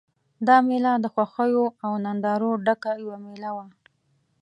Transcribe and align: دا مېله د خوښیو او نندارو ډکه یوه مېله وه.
دا 0.47 0.57
مېله 0.67 0.93
د 0.99 1.05
خوښیو 1.13 1.65
او 1.85 1.91
نندارو 2.05 2.51
ډکه 2.65 2.91
یوه 3.03 3.17
مېله 3.25 3.51
وه. 3.55 3.65